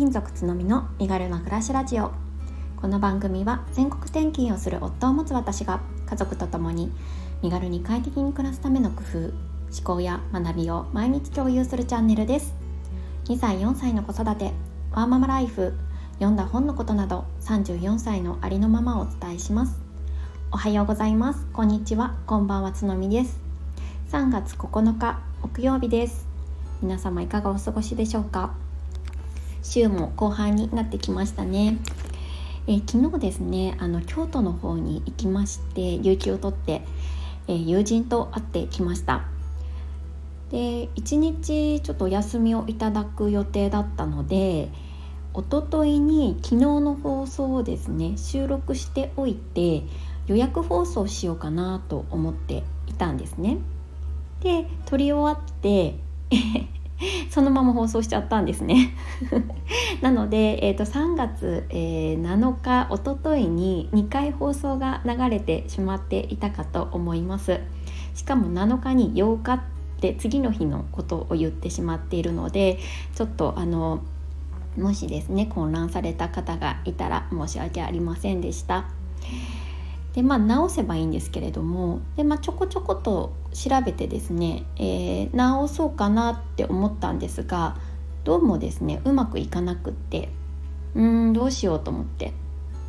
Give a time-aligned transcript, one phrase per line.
[0.00, 2.10] 勤族つのみの身軽な暮らしラジオ
[2.80, 6.90] この番組は全国転勤をする夫を持つ私が家族と共に
[7.42, 9.32] 身軽に快適に暮らすための工夫思
[9.84, 12.54] 考や学びを毎日共有するチャンネルです
[13.26, 14.52] 2歳4歳の子育て
[14.90, 15.74] ワーママライフ
[16.14, 19.78] 読んだ本のことなど34歳のありのままをお伝えします
[20.50, 23.38] おはようございますこんにちはこんばんはつのみです
[24.12, 26.26] 3月9日木曜日です
[26.80, 28.59] 皆様いかがお過ごしでしょうか
[29.62, 31.78] 週も後半になってきましたね。
[32.66, 36.82] えー、昨日ですねあの京都の方に行きまして有給を取って、
[37.48, 39.24] えー、友人と会ってきました。
[40.50, 44.68] で1日ちょっとお休みをいただく予定だったので
[45.32, 49.84] おとといに昨日の放送をですね収録しておいて
[50.26, 53.58] 予約放送しようかなと思っていたんですね。
[54.40, 55.96] で撮り終わって
[57.30, 58.94] そのまま放送しちゃったんですね
[60.00, 67.60] なので、えーと、3月、えー、7日おとといに2回放送が流れてしまっていたかと思います
[68.14, 69.60] しかも7日に8日っ
[70.00, 72.78] て次の日のことを言ってしまっているので
[73.14, 74.00] ちょっとあの
[74.76, 78.84] もしですね混乱された方がいたら申し訳ありませんでした。
[80.14, 87.76] でまあ直せばいいんですけれどもで、まあ、ちょこちょこと調べてですね、えー、直そうかなって思ったんですが
[88.24, 90.28] どうもですねうまくいかなくって
[90.94, 92.32] うーんどうしようと思って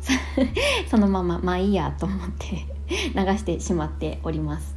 [0.90, 2.66] そのまままあいいやと思って
[3.14, 4.74] 流してしまっております。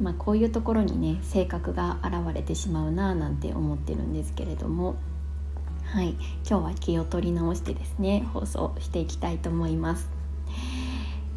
[0.00, 4.94] まあ、こういうところにね性格が現れてしまうななんて思ってるんですけれども
[5.82, 6.10] はい
[6.48, 10.17] 今日は気を取り直してですね放送していきたいと思います。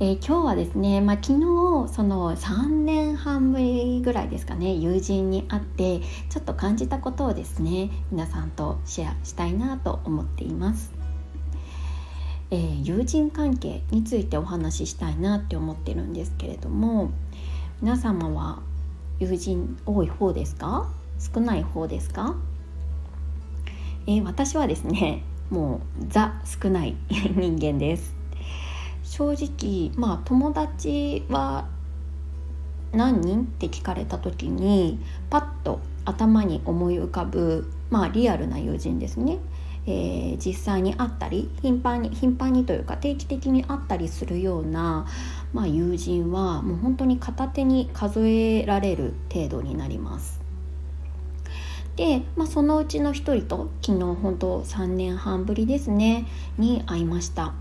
[0.04, 10.92] えー、今日はですね、まあ、昨日その3年半ぶりぐらいですかね友人に会ってちょっと感じたことをですね皆さんとシェアしたいなと思っています。
[12.50, 17.12] えー、友人関係についてお話ししたいなって思ってるんですけれども
[17.80, 18.60] 皆様は
[19.20, 20.90] 友人多い方ですか？
[21.20, 22.36] 少ない方ですか、
[24.08, 26.96] えー、私はですねもうザ少ない
[27.36, 28.21] 人間です。
[29.22, 31.68] 正直まあ友達は
[32.92, 35.00] 何人って聞かれた時に
[35.30, 39.38] パッと頭に思い浮かぶまあリアルな友人ですね、
[39.86, 45.06] えー、実際に会ったり頻繁に頻繁にというか定期的に会ったりするような、
[45.54, 50.42] まあ、友人はもう本当に片手に数えられる程度になります。
[51.96, 56.26] で、まあ、そのうちの一人と昨日本当3年半ぶりですね
[56.58, 57.54] に会いました。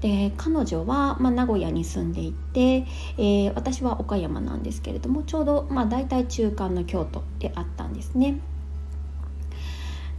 [0.00, 2.86] で彼女は、まあ、名古屋に住んでいて、
[3.16, 8.38] えー、私は岡山なんですけれどもちょうど、まあ、大体中間の京都であったんですね。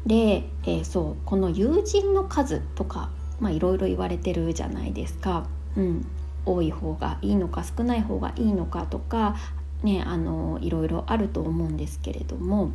[0.06, 3.10] で、えー、そうこの友人の数とか
[3.42, 5.48] いろいろ言われてるじゃないですか。
[5.78, 6.06] うん、
[6.46, 9.36] 多い方がいいのか少ない方がいいのかとか、
[9.84, 12.72] ね、あのいろいろあると思うんですけれども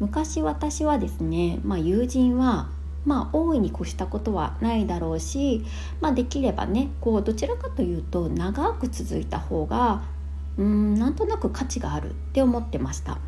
[0.00, 2.68] 昔私はですね、まあ、友人は
[3.06, 5.64] まあ大いに越したことはないだろうし、
[6.00, 10.02] まあ、できればねこうどちらかというと長く続いた方が
[10.58, 13.18] うんなんとなく価値があるって思ってました。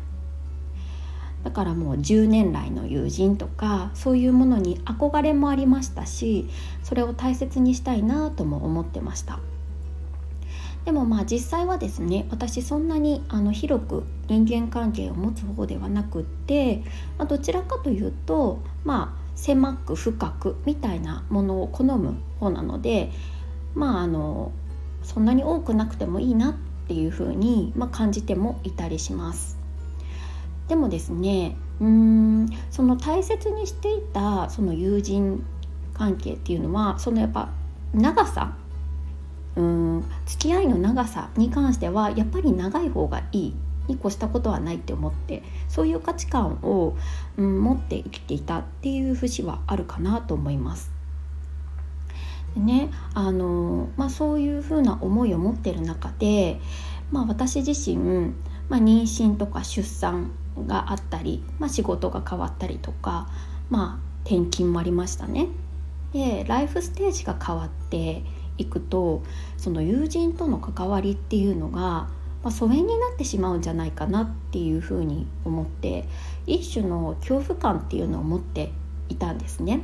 [1.43, 6.49] だからもう10年来の友人とかそういうものに憧れもありましたし
[6.83, 9.39] それを大切にしたいなとも思ってました。
[10.85, 16.83] でもまあ実際はですね私そんなにあの広く人間関係を持つ方ではなくって、
[17.17, 23.09] まあ、どちらかというとまあ狭く深くみたいなものを好む方なので
[23.73, 24.51] まああの
[25.01, 26.55] そんなに多くなくてもいいなっ
[26.87, 29.57] ていうふうに、まあ、感じてもいたりします。
[30.67, 35.43] でもですねうーんその大切にしていたその友人
[35.93, 37.49] 関係っていうのはそのやっぱ
[37.93, 38.57] 長さ
[39.55, 43.55] うん付き合いの長さに関してはやっぱり長い方がいい
[43.89, 46.95] に越したことはないって思ってそういう価値観を、
[47.37, 50.91] うん、持って生きていたっていう節はあるかなと思います。
[52.55, 56.59] でねあのまあ、そういうふうな思いを持ってる中で、
[57.11, 57.97] まあ、私自身、
[58.69, 60.31] まあ、妊娠とか出産
[60.65, 63.29] があったり、まあ、仕事が変わったりとか、
[63.69, 65.47] まあ、転勤もありましたね。
[66.11, 68.23] でライフステージが変わって
[68.57, 69.21] いくと
[69.57, 72.09] その友人との関わりっていうのが
[72.43, 76.05] まあ、疎遠になってしまうんじゃないかなっていうふうに思って
[76.47, 78.71] 一種の恐怖感っていうのを持って
[79.09, 79.81] いたんですね。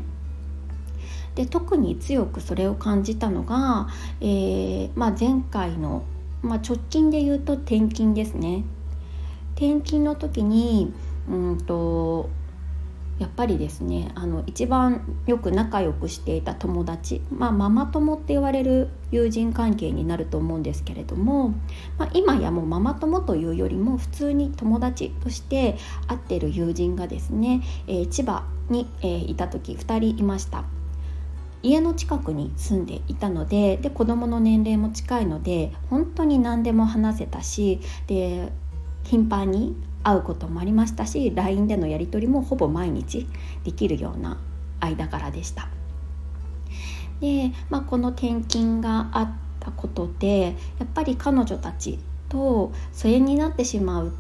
[1.36, 3.90] で特に強くそれを感じたのが、
[4.22, 6.04] えーまあ、前回の、
[6.42, 8.64] まあ、直近で言うと転勤ですね。
[9.56, 10.94] 転勤の時に
[11.30, 12.30] うんと
[13.20, 21.50] やっぱりですねあの一番よく仲良くしていた友達、まあ、ママ友って言われる友人関係になると思うんですけれども、
[21.98, 25.78] まあ、今やもうママ友というよりも普通に友達として
[26.08, 30.66] 会ってる友人がですね、えー、千葉に、えー、いた時2人いました。
[31.64, 38.52] 家の近くに住んでいたのでで子供の年齢も近いので本当に何でも話せたしで
[39.04, 39.76] 頻繁に
[40.06, 43.28] 会うこともありましたし LINE でのやり取りもほぼ毎日
[43.64, 44.38] できるような
[44.80, 45.68] 間柄でした。
[47.20, 51.98] で、まあ、この転勤があったことでやっぱり彼女たち
[52.30, 54.14] と疎遠になってしまう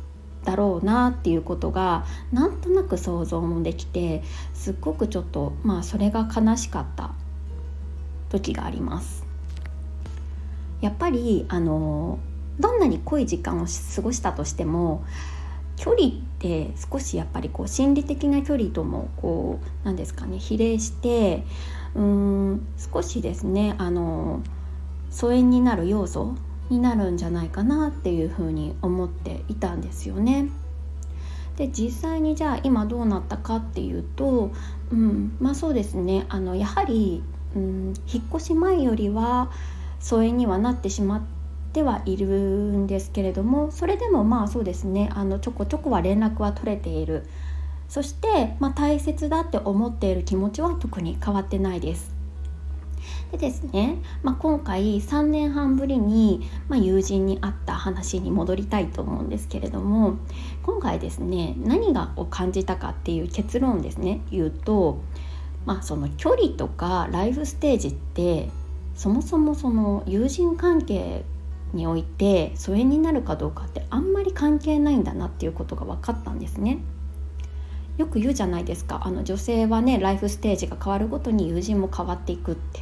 [0.44, 4.24] だろうなっていうことがなんとなく想像もできて
[4.54, 7.12] すっごくちょっとまあそれが悲しかった
[8.30, 9.24] 時があります。
[10.82, 12.20] やっぱりあの
[12.60, 13.66] どんなに濃い時間を
[13.96, 15.04] 過ごしたとしても
[15.78, 21.44] 距離って少しやっぱりこう心理的な距離ともこう何ですかね比例して
[21.96, 24.42] うーん少しですねあの
[25.10, 26.36] 疎遠になる要素
[26.70, 30.50] になるんじゃないかなっていうふうに思っていたんですよね。
[31.58, 34.52] で実際にじゃあ今どうなったかっていうと、
[34.92, 37.24] うん、まあそうですねあのやはり、
[37.56, 39.50] うん、引っ越し前よりは
[40.00, 41.22] 疎遠にはなってしまっ
[41.76, 47.28] ってはいるんですけれどもそれでもまあそうですねあのちょこちょこは連絡は取れている
[47.90, 52.16] そして、まあ、大切だって思っている気持ちは特に変わってないです。
[53.32, 60.18] でですね、まあ、今回3年半ぶりに、まあ、友人に会った話に戻りたいと思うんですけれども
[60.64, 65.02] 今回ですね何がを感じたかっていう結論ですね言うと、
[65.66, 68.50] まあ、その距離とかライフステージって
[68.96, 71.26] そもそもその友人関係
[71.76, 76.80] において疎遠になるかどうかってあんまり関係ないんだなっていうことが分かったんですね。
[77.98, 82.82] よく言うじゃないですかあの女性はねライフステージが変わるごとに友人も変わっていくって、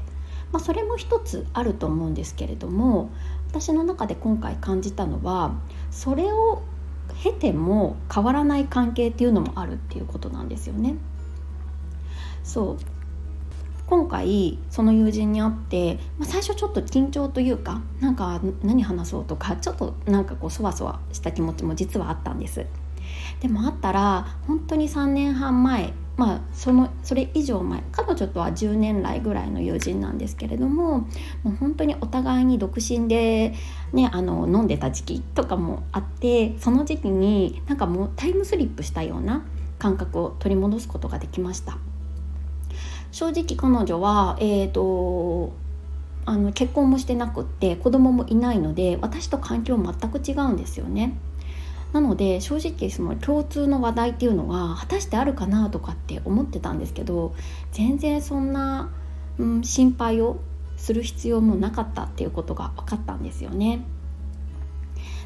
[0.52, 3.12] まあ、それも一つあると思うんですけれども
[3.50, 5.54] 私の中で今回感じたのは
[5.92, 6.64] それを
[7.22, 10.96] 経ても変わらない関係っていうのもあるっていうことなんですよね。
[12.44, 12.78] そう
[13.88, 22.66] 今回その友人に会って、まあ、最初ちょっと緊張というかなんか何話そうとか ちょっとなんかこうそわそわした気持ちも実はあったんです
[23.42, 31.08] でもあったら本当に3年半前まあそのそれ以上前彼女とは10年来ぐらいの友人なんですけれどもも
[31.46, 33.54] う本当にお互いに独身で、
[33.92, 39.44] ね、あの飲んでた時期とかもあってその時期になんかもうタイムスリップしたような
[39.80, 41.78] 感覚を取り戻すことができました。
[43.14, 45.54] 正直彼女は、えーと、
[46.26, 51.16] あの結婚もしてなくって子供もいないので私と環境全く違うんですよね。
[51.92, 57.36] なので正直その共通の話題っていうのは果たしてあるかなとかって思ってたんですけど
[57.72, 58.92] 全然そんな、
[59.38, 60.40] うん、心配を
[60.76, 63.86] する必要もなかったっていうことが分かったんですよね。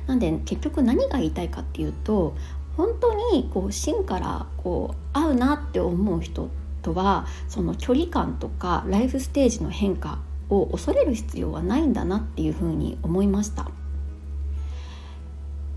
[0.08, 2.36] なんで結局何が言いたいかっていうと
[2.76, 6.50] 本当にこう芯からこう合うなって思う人
[6.88, 10.20] とはその距離感とかライフステージの変化
[10.50, 13.70] を恐れる必要はないんだなっていうふうに思いました。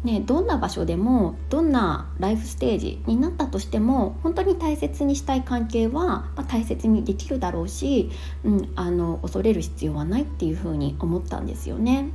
[0.05, 8.11] ね、どんな場所でもどんなライフステージになったとしても本当に大切にしたい関係は、まあ、大切にできるだろうし、
[8.43, 12.13] うん、あの恐れる必要はないっていうふうに思ったんですよね。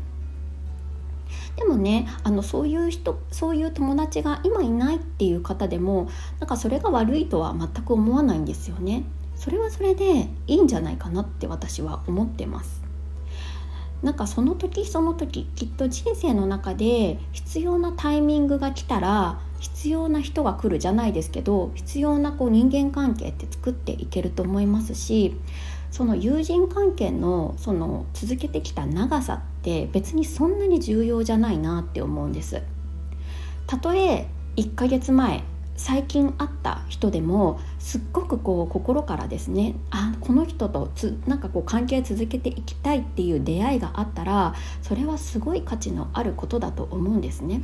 [1.55, 6.09] でもねあのそういう人そういう友達が今いないっていう方でも
[6.39, 9.03] なんかそれが悪いとは全く思わないんですよね。
[9.35, 12.85] それはそれでいいんじゃないかなって私は思ってます。
[14.01, 25.35] なんかその時その時きっと人生の中で必要なタイミングが来たら必要な人が来るじゃないですけど必要なこう人間関係って作っていけると思いますし
[25.89, 32.61] その友人関係のその続けてきた長さって別にそんなに重要じゃないなって思うんです
[33.65, 35.43] たとえ1ヶ月前
[35.75, 44.53] 最近会った人でもすっごくこう心からですねあこの人とつなんかこう関係続けていきたいっていう出会いがあったら
[44.83, 47.61] それはすごい価値のあることだと思うんですね。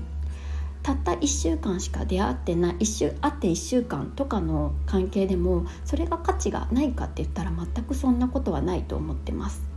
[0.83, 9.70] たった1週間しか出会ってない1週会って1週間とかの関係でもそれが価値がないかって言ったら全くそんなことはないと思ってます。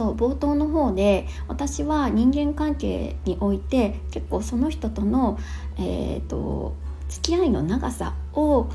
[0.00, 5.38] そう冒頭の方で私は人間関係において結構その人との、
[5.76, 6.74] えーと、
[7.10, 8.70] 付き合いの長さを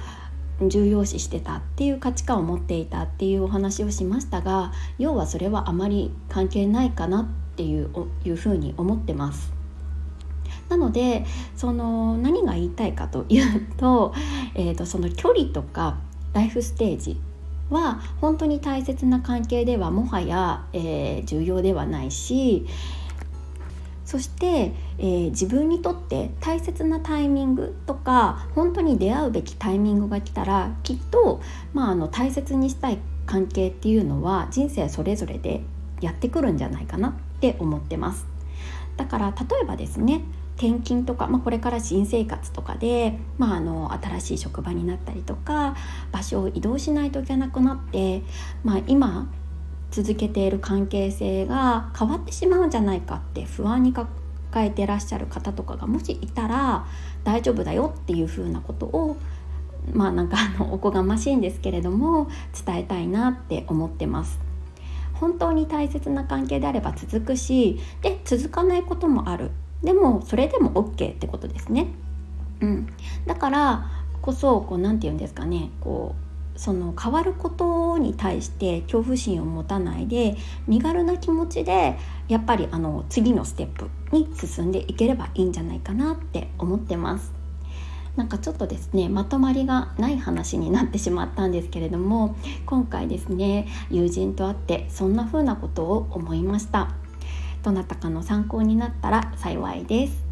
[0.61, 7.89] 重要視してたっていう価値観を持っていたっていうお話をしましたが要はそれはあまり関係ないかなっていう
[8.23, 9.51] いうふうに思ってます。
[10.69, 14.13] なのでその何が言いたいかというと,、
[14.53, 15.97] えーと、その距離とか
[16.33, 17.19] ライフステージ
[17.69, 22.67] は本当に大切な関係ではもはや、えー、重要ではないし
[24.05, 31.41] そして、えー、自分にとって大切なタイミングとか本当に出会うべきタイミングが来たらきっと、
[31.73, 35.63] まあ、あの大切にしたい関係っていうのは人生それぞれで
[36.01, 38.27] やってくるんじゃないかなって思ってます。
[38.95, 40.21] だから例えばですね
[40.57, 45.75] 転勤とか、まあ、これから新生活とかで、まあ、あの新しい職場になったりとか
[46.11, 48.23] 場所を移動しないといけなくなって、
[48.63, 49.27] まあ、今
[49.91, 54.09] 続けている関係性が変わってしまうんじゃないかって不安に抱
[54.55, 56.85] えてらっしゃる方とかがもしいたら
[57.23, 59.17] 大丈夫だよっていうふうなことを
[59.93, 62.29] まあなんかあのおこがましいんですけれども
[62.65, 64.39] 伝えたいなって思ってます。
[65.13, 69.51] 本当に大切な関係であれば続くしで続かないこともある
[69.85, 71.87] でもそれでも OK ってことですね。
[72.61, 72.87] うん、
[73.25, 76.15] だからこそこう何て言うんですかねこ
[76.55, 80.37] うその変わることに対して恐怖心を持たないで
[80.67, 87.33] 身軽な気持ちでやっぱりあの次のステップに進んでいければいいんじゃないかなって思ってます。
[88.15, 96.91] なんかちょっとですねまとまりがない話になってしまったんですけれども今回ですね友人と会ってそんな風なことを思いました
[97.65, 100.23] どなたかの参考になったら幸いです。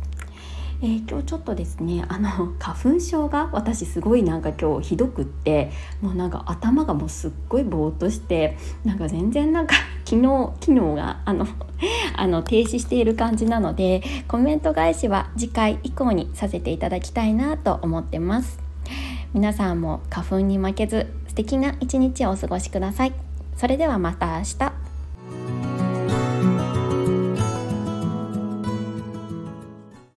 [0.83, 5.71] えー、今日ちょっとですねあの花粉症が私すごいなんか今日ひどくって
[6.01, 9.75] もうなんか頭がもうすっごいぼーっとしてなんか全然なんか
[10.05, 11.47] 昨日機能があの
[12.15, 18.59] あの停止している感じなのでコメント返しは次回以降にさせていただきたいなと思ってます。
[19.33, 23.13] 皆さんも花粉に負けず素敵な一日をお過ごしください。
[23.55, 24.82] それではまた明日。